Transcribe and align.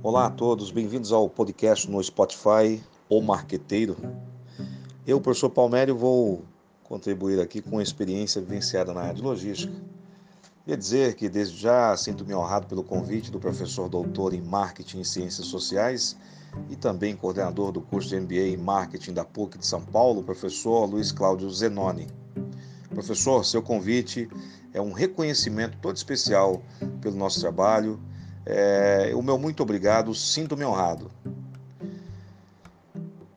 Olá 0.00 0.26
a 0.26 0.30
todos, 0.30 0.70
bem-vindos 0.70 1.10
ao 1.12 1.28
podcast 1.28 1.90
no 1.90 2.00
Spotify, 2.00 2.80
O 3.08 3.20
Marqueteiro. 3.20 3.96
Eu, 5.04 5.20
professor 5.20 5.50
Palmério, 5.50 5.96
vou 5.96 6.44
contribuir 6.84 7.40
aqui 7.40 7.60
com 7.60 7.78
a 7.78 7.82
experiência 7.82 8.40
vivenciada 8.40 8.94
na 8.94 9.00
área 9.00 9.14
de 9.14 9.22
logística. 9.22 9.74
Queria 10.64 10.76
dizer 10.76 11.14
que 11.14 11.28
desde 11.28 11.56
já 11.56 11.96
sinto-me 11.96 12.34
honrado 12.34 12.66
pelo 12.66 12.84
convite 12.84 13.30
do 13.30 13.40
professor 13.40 13.88
doutor 13.88 14.34
em 14.34 14.40
Marketing 14.40 15.00
e 15.00 15.04
Ciências 15.04 15.46
Sociais 15.46 16.16
e 16.68 16.76
também 16.76 17.16
coordenador 17.16 17.72
do 17.72 17.80
curso 17.80 18.10
de 18.10 18.20
MBA 18.20 18.48
em 18.48 18.56
Marketing 18.56 19.12
da 19.12 19.24
PUC 19.24 19.58
de 19.58 19.66
São 19.66 19.80
Paulo, 19.82 20.22
professor 20.22 20.84
Luiz 20.84 21.12
Cláudio 21.12 21.50
Zenoni. 21.50 22.08
Professor, 22.90 23.44
seu 23.44 23.62
convite 23.62 24.28
é 24.72 24.80
um 24.80 24.92
reconhecimento 24.92 25.78
todo 25.80 25.96
especial 25.96 26.62
pelo 27.00 27.16
nosso 27.16 27.40
trabalho 27.40 28.00
é, 28.46 29.12
o 29.14 29.22
meu 29.22 29.38
muito 29.38 29.62
obrigado, 29.62 30.14
sinto-me 30.14 30.64
honrado. 30.64 31.10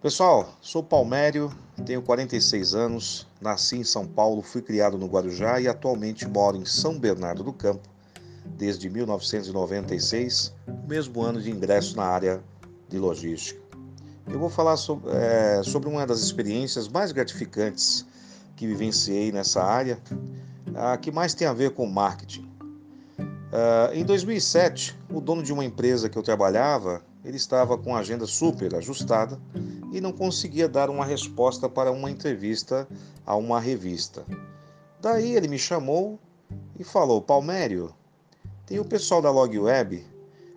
Pessoal, 0.01 0.57
sou 0.61 0.83
Palmério, 0.83 1.51
tenho 1.85 2.01
46 2.01 2.73
anos, 2.73 3.27
nasci 3.43 3.77
em 3.77 3.83
São 3.83 4.07
Paulo, 4.07 4.41
fui 4.41 4.61
criado 4.61 4.97
no 4.97 5.07
Guarujá 5.07 5.59
e 5.59 5.67
atualmente 5.67 6.27
moro 6.27 6.57
em 6.57 6.65
São 6.65 6.97
Bernardo 6.97 7.43
do 7.43 7.53
Campo 7.53 7.87
desde 8.45 8.89
1996, 8.89 10.53
mesmo 10.87 11.21
ano 11.21 11.41
de 11.41 11.51
ingresso 11.51 11.95
na 11.95 12.03
área 12.03 12.41
de 12.89 12.97
logística. 12.97 13.61
Eu 14.27 14.39
vou 14.39 14.49
falar 14.49 14.77
sobre, 14.77 15.11
é, 15.11 15.61
sobre 15.63 15.89
uma 15.89 16.07
das 16.07 16.21
experiências 16.21 16.87
mais 16.87 17.11
gratificantes 17.11 18.05
que 18.55 18.65
vivenciei 18.65 19.31
nessa 19.31 19.61
área, 19.63 19.99
a 20.75 20.97
que 20.97 21.11
mais 21.11 21.33
tem 21.33 21.47
a 21.47 21.53
ver 21.53 21.71
com 21.71 21.85
marketing. 21.85 22.49
Uh, 23.19 23.93
em 23.93 24.03
2007, 24.03 24.97
o 25.11 25.21
dono 25.21 25.43
de 25.43 25.53
uma 25.53 25.63
empresa 25.63 26.09
que 26.09 26.17
eu 26.17 26.23
trabalhava, 26.23 27.03
ele 27.23 27.37
estava 27.37 27.77
com 27.77 27.95
a 27.95 27.99
agenda 27.99 28.25
super 28.25 28.73
ajustada 28.75 29.39
e 29.93 30.01
não 30.01 30.11
conseguia 30.11 30.67
dar 30.67 30.89
uma 30.89 31.05
resposta 31.05 31.69
para 31.69 31.91
uma 31.91 32.09
entrevista 32.09 32.87
a 33.23 33.35
uma 33.35 33.59
revista. 33.59 34.25
Daí 34.99 35.35
ele 35.35 35.47
me 35.47 35.59
chamou 35.59 36.19
e 36.79 36.83
falou: 36.83 37.21
Palmério, 37.21 37.93
tem 38.65 38.79
o 38.79 38.85
pessoal 38.85 39.21
da 39.21 39.29
Log 39.29 39.57
Web 39.57 40.03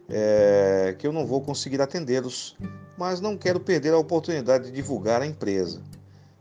é, 0.08 0.96
que 0.98 1.06
eu 1.06 1.12
não 1.12 1.26
vou 1.26 1.42
conseguir 1.42 1.82
atendê-los, 1.82 2.56
mas 2.96 3.20
não 3.20 3.36
quero 3.36 3.60
perder 3.60 3.92
a 3.92 3.98
oportunidade 3.98 4.66
de 4.66 4.72
divulgar 4.72 5.20
a 5.20 5.26
empresa. 5.26 5.82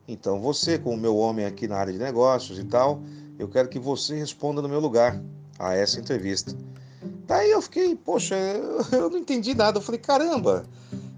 Então 0.08 0.40
você, 0.40 0.78
como 0.78 0.96
meu 0.96 1.16
homem 1.18 1.44
aqui 1.44 1.68
na 1.68 1.76
área 1.76 1.92
de 1.92 1.98
negócios 1.98 2.58
e 2.58 2.64
tal, 2.64 3.02
eu 3.38 3.46
quero 3.46 3.68
que 3.68 3.78
você 3.78 4.16
responda 4.16 4.62
no 4.62 4.68
meu 4.68 4.80
lugar 4.80 5.20
a 5.58 5.74
essa 5.74 6.00
entrevista. 6.00 6.56
Daí 7.26 7.50
eu 7.50 7.60
fiquei, 7.60 7.94
poxa, 7.94 8.36
eu 8.92 9.10
não 9.10 9.18
entendi 9.18 9.54
nada. 9.54 9.78
Eu 9.78 9.82
falei, 9.82 10.00
caramba, 10.00 10.64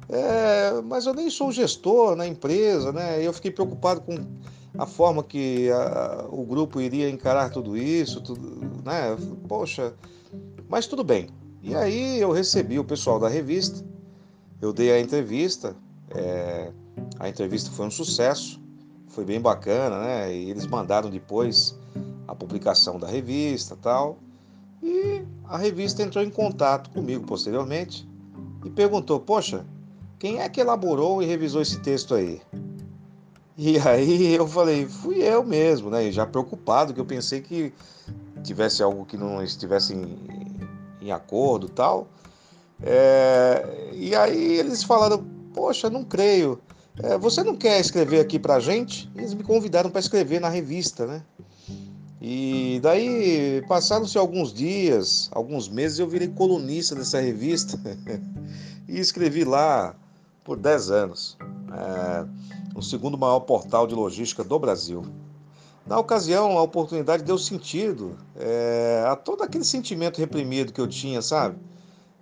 é, 0.08 0.80
mas 0.82 1.06
eu 1.06 1.12
nem 1.12 1.28
sou 1.28 1.52
gestor 1.52 2.16
na 2.16 2.26
empresa, 2.26 2.92
né? 2.92 3.22
Eu 3.22 3.32
fiquei 3.32 3.50
preocupado 3.50 4.00
com 4.00 4.16
a 4.76 4.86
forma 4.86 5.22
que 5.22 5.70
a, 5.70 6.26
o 6.30 6.44
grupo 6.44 6.80
iria 6.80 7.10
encarar 7.10 7.50
tudo 7.50 7.76
isso, 7.76 8.22
tudo, 8.22 8.82
né? 8.84 9.16
Poxa, 9.46 9.92
mas 10.68 10.86
tudo 10.86 11.04
bem. 11.04 11.28
E 11.62 11.74
aí 11.74 12.20
eu 12.20 12.30
recebi 12.30 12.78
o 12.78 12.84
pessoal 12.84 13.18
da 13.18 13.28
revista, 13.28 13.84
eu 14.62 14.72
dei 14.72 14.92
a 14.92 15.00
entrevista, 15.00 15.76
é, 16.10 16.72
a 17.18 17.28
entrevista 17.28 17.70
foi 17.70 17.86
um 17.86 17.90
sucesso, 17.90 18.60
foi 19.08 19.24
bem 19.24 19.40
bacana, 19.40 19.98
né? 20.00 20.34
E 20.34 20.50
eles 20.50 20.66
mandaram 20.66 21.10
depois 21.10 21.76
a 22.26 22.34
publicação 22.34 22.98
da 22.98 23.06
revista 23.06 23.76
tal. 23.76 24.18
E 24.82 25.22
a 25.44 25.58
revista 25.58 26.02
entrou 26.02 26.24
em 26.24 26.30
contato 26.30 26.88
comigo 26.90 27.26
posteriormente 27.26 28.08
e 28.64 28.70
perguntou: 28.70 29.18
Poxa, 29.20 29.66
quem 30.18 30.40
é 30.40 30.48
que 30.48 30.60
elaborou 30.60 31.22
e 31.22 31.26
revisou 31.26 31.62
esse 31.62 31.78
texto 31.80 32.14
aí? 32.14 32.40
E 33.56 33.78
aí 33.78 34.34
eu 34.34 34.46
falei: 34.46 34.86
Fui 34.86 35.22
eu 35.22 35.44
mesmo, 35.44 35.90
né? 35.90 36.10
Já 36.10 36.26
preocupado, 36.26 36.92
que 36.92 37.00
eu 37.00 37.04
pensei 37.04 37.40
que 37.40 37.72
tivesse 38.42 38.82
algo 38.82 39.04
que 39.04 39.16
não 39.16 39.42
estivesse 39.42 39.94
em, 39.94 40.18
em 41.00 41.12
acordo 41.12 41.68
tal. 41.68 42.08
É, 42.82 43.90
e 43.92 44.14
aí 44.14 44.58
eles 44.58 44.82
falaram: 44.82 45.24
Poxa, 45.54 45.88
não 45.88 46.04
creio. 46.04 46.60
É, 47.00 47.16
você 47.16 47.44
não 47.44 47.56
quer 47.56 47.80
escrever 47.80 48.20
aqui 48.20 48.38
pra 48.38 48.58
gente? 48.58 49.10
Eles 49.14 49.34
me 49.34 49.44
convidaram 49.44 49.90
para 49.90 50.00
escrever 50.00 50.40
na 50.40 50.48
revista, 50.48 51.06
né? 51.06 51.22
E 52.20 52.80
daí, 52.82 53.62
passaram-se 53.68 54.18
alguns 54.18 54.52
dias, 54.52 55.28
alguns 55.32 55.68
meses, 55.68 56.00
eu 56.00 56.08
virei 56.08 56.26
colunista 56.26 56.96
dessa 56.96 57.20
revista 57.20 57.78
e 58.88 58.98
escrevi 58.98 59.44
lá 59.44 59.94
por 60.48 60.56
10 60.56 60.90
anos, 60.90 61.36
é, 61.70 62.26
o 62.74 62.80
segundo 62.80 63.18
maior 63.18 63.40
portal 63.40 63.86
de 63.86 63.94
logística 63.94 64.42
do 64.42 64.58
Brasil. 64.58 65.04
Na 65.86 65.98
ocasião, 65.98 66.56
a 66.56 66.62
oportunidade 66.62 67.22
deu 67.22 67.36
sentido 67.36 68.16
é, 68.34 69.04
a 69.06 69.14
todo 69.14 69.42
aquele 69.42 69.62
sentimento 69.62 70.16
reprimido 70.16 70.72
que 70.72 70.80
eu 70.80 70.88
tinha, 70.88 71.20
sabe? 71.20 71.58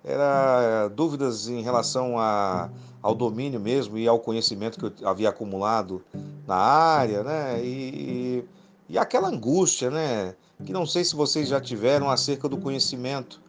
Era 0.03 0.89
dúvidas 0.89 1.47
em 1.47 1.61
relação 1.61 2.19
a, 2.19 2.69
ao 3.01 3.15
domínio 3.15 3.61
mesmo 3.61 3.97
e 3.97 4.05
ao 4.09 4.19
conhecimento 4.19 4.77
que 4.77 5.01
eu 5.01 5.07
havia 5.07 5.29
acumulado 5.29 6.03
na 6.45 6.57
área, 6.57 7.23
né? 7.23 7.63
E, 7.63 8.43
e 8.89 8.97
aquela 8.97 9.29
angústia, 9.29 9.89
né? 9.89 10.35
Que 10.65 10.73
não 10.73 10.85
sei 10.85 11.05
se 11.05 11.15
vocês 11.15 11.47
já 11.47 11.61
tiveram 11.61 12.09
acerca 12.09 12.49
do 12.49 12.57
conhecimento, 12.57 13.39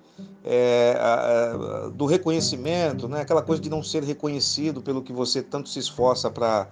é, 0.45 0.97
a, 0.99 1.15
a, 1.15 1.89
do 1.89 2.07
reconhecimento, 2.07 3.09
né? 3.09 3.21
Aquela 3.21 3.43
coisa 3.43 3.61
de 3.61 3.69
não 3.69 3.83
ser 3.83 4.03
reconhecido 4.03 4.81
pelo 4.81 5.03
que 5.03 5.13
você 5.13 5.43
tanto 5.43 5.69
se 5.69 5.79
esforça 5.79 6.31
para 6.31 6.67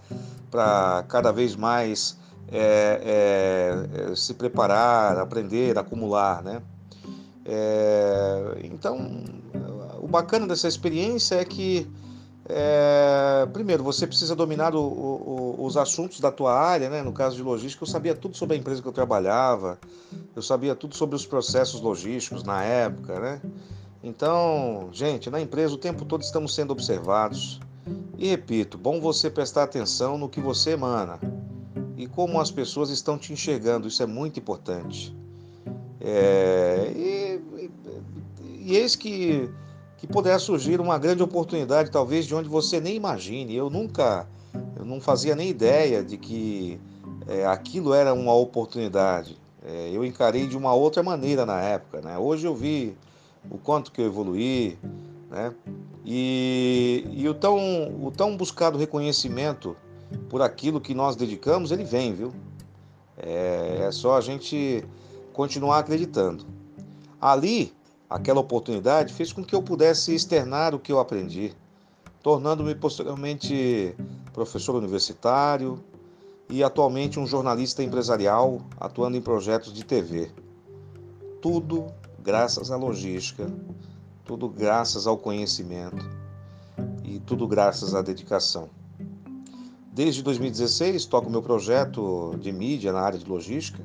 cada 1.09 1.33
vez 1.33 1.55
mais 1.57 2.19
é, 2.49 3.81
é, 4.11 4.15
se 4.15 4.35
preparar, 4.35 5.19
aprender, 5.19 5.79
acumular, 5.79 6.43
né? 6.43 6.63
É, 7.45 8.59
então, 8.65 9.25
o 10.01 10.09
bacana 10.09 10.47
dessa 10.47 10.67
experiência 10.67 11.37
é 11.37 11.45
que 11.45 11.89
é, 12.49 13.47
primeiro, 13.53 13.83
você 13.83 14.07
precisa 14.07 14.37
dominar 14.37 14.75
o, 14.75 14.81
o, 14.81 15.65
os 15.65 15.77
assuntos 15.77 16.21
da 16.21 16.31
tua 16.31 16.55
área, 16.55 16.89
né? 16.89 17.03
No 17.03 17.13
caso 17.13 17.37
de 17.37 17.43
logística, 17.43 17.83
eu 17.83 17.89
sabia 17.89 18.15
tudo 18.15 18.37
sobre 18.37 18.57
a 18.57 18.59
empresa 18.59 18.81
que 18.81 18.87
eu 18.87 18.93
trabalhava, 18.93 19.79
eu 20.35 20.43
sabia 20.43 20.75
tudo 20.75 20.95
sobre 20.95 21.17
os 21.17 21.27
processos 21.27 21.81
logísticos 21.81 22.45
na 22.45 22.63
época, 22.63 23.19
né? 23.19 23.41
Então, 24.03 24.89
gente, 24.93 25.29
na 25.29 25.41
empresa 25.41 25.75
o 25.75 25.79
tempo 25.79 26.05
todo 26.05 26.23
estamos 26.23 26.55
sendo 26.55 26.71
observados. 26.71 27.61
E 28.17 28.29
repito, 28.29 28.79
bom 28.79 29.01
você 29.01 29.29
prestar 29.29 29.65
atenção 29.65 30.17
no 30.17 30.29
que 30.29 30.41
você 30.41 30.71
emana 30.71 31.19
e 31.97 32.07
como 32.07 32.41
as 32.41 32.51
pessoas 32.51 32.91
estão 32.91 33.19
te 33.19 33.33
enxergando, 33.33 33.89
isso 33.89 34.03
é 34.03 34.07
muito 34.07 34.39
importante. 34.39 35.17
É, 36.01 36.93
e, 36.95 37.41
e, 37.59 37.71
e 38.71 38.77
eis 38.77 38.95
que 38.95 39.51
que 40.07 40.13
poderá 40.13 40.39
surgir 40.39 40.81
uma 40.81 40.99
grande 40.99 41.23
oportunidade, 41.23 41.91
talvez 41.91 42.27
de 42.27 42.35
onde 42.35 42.49
você 42.49 42.81
nem 42.81 42.95
imagine. 42.95 43.55
Eu 43.55 43.69
nunca, 43.69 44.27
eu 44.77 44.85
não 44.85 45.01
fazia 45.01 45.35
nem 45.35 45.49
ideia 45.51 46.03
de 46.03 46.17
que 46.17 46.81
é, 47.27 47.45
aquilo 47.47 47.93
era 47.93 48.15
uma 48.15 48.35
oportunidade. 48.35 49.37
É, 49.65 49.91
eu 49.93 50.05
encarei 50.05 50.47
de 50.47 50.57
uma 50.57 50.73
outra 50.73 51.03
maneira 51.03 51.45
na 51.45 51.61
época. 51.61 52.01
Né? 52.01 52.17
Hoje 52.17 52.47
eu 52.47 52.55
vi 52.55 52.97
o 53.51 53.59
quanto 53.59 53.91
que 53.91 54.01
eu 54.01 54.07
evoluí, 54.07 54.79
né? 55.29 55.53
E, 56.05 57.05
e 57.11 57.29
o, 57.29 57.35
tão, 57.35 57.57
o 58.01 58.13
tão 58.13 58.37
buscado 58.37 58.79
reconhecimento 58.79 59.77
por 60.29 60.41
aquilo 60.41 60.81
que 60.81 60.95
nós 60.95 61.17
dedicamos, 61.17 61.73
ele 61.73 61.83
vem, 61.83 62.15
viu? 62.15 62.33
É, 63.19 63.79
é 63.89 63.91
só 63.91 64.17
a 64.17 64.21
gente 64.21 64.85
continuar 65.33 65.81
acreditando. 65.81 66.47
Ali 67.21 67.73
Aquela 68.09 68.41
oportunidade 68.41 69.13
fez 69.13 69.33
com 69.33 69.45
que 69.45 69.55
eu 69.55 69.63
pudesse 69.63 70.15
externar 70.15 70.75
o 70.75 70.79
que 70.79 70.93
eu 70.93 71.01
aprendi, 71.01 71.53
tornando-me 72.23 72.75
posteriormente 72.75 73.97
professor 74.33 74.77
universitário 74.77 75.83
e 76.49 76.63
atualmente 76.63 77.19
um 77.19 77.27
jornalista 77.27 77.83
empresarial 77.83 78.63
atuando 78.79 79.17
em 79.17 79.21
projetos 79.21 79.73
de 79.73 79.85
TV. 79.85 80.31
Tudo 81.43 81.87
graças 82.21 82.71
à 82.71 82.77
logística, 82.77 83.53
tudo 84.25 84.49
graças 84.49 85.07
ao 85.09 85.19
conhecimento 85.19 86.09
e 87.03 87.19
tudo 87.19 87.49
graças 87.49 87.93
à 87.93 88.03
dedicação. 88.03 88.71
Desde 89.93 90.23
2016 90.23 91.07
toco 91.07 91.29
meu 91.29 91.43
projeto 91.43 92.37
de 92.39 92.53
mídia 92.53 92.93
na 92.93 93.01
área 93.01 93.19
de 93.19 93.29
logística 93.29 93.83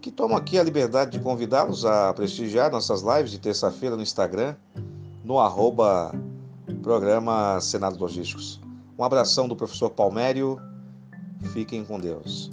que 0.00 0.10
tomo 0.10 0.36
aqui 0.36 0.58
a 0.58 0.62
liberdade 0.62 1.12
de 1.12 1.20
convidá-los 1.20 1.84
a 1.84 2.12
prestigiar 2.12 2.70
nossas 2.70 3.02
lives 3.02 3.30
de 3.30 3.38
terça-feira 3.38 3.96
no 3.96 4.02
Instagram, 4.02 4.56
no 5.24 5.38
arroba 5.38 6.14
programa 6.82 7.60
Senado 7.60 7.98
Logísticos. 7.98 8.60
Um 8.98 9.02
abração 9.04 9.48
do 9.48 9.56
professor 9.56 9.90
Palmério. 9.90 10.60
Fiquem 11.52 11.84
com 11.84 11.98
Deus. 11.98 12.50